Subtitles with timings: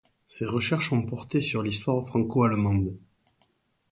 [0.27, 2.97] Ses recherches ont porté sur l’histoire franco-allemande.